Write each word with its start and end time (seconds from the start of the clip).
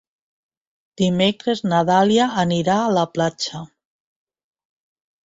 Dimecres 1.01 1.61
na 1.73 1.81
Dàlia 1.89 2.27
irà 2.55 2.79
a 2.87 2.87
la 2.97 3.05
platja. 3.19 3.63